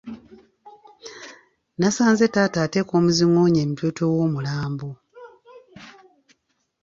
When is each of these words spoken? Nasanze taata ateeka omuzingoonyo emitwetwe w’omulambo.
Nasanze 1.79 2.25
taata 2.33 2.57
ateeka 2.65 2.91
omuzingoonyo 2.99 3.59
emitwetwe 3.65 4.05
w’omulambo. 4.13 4.89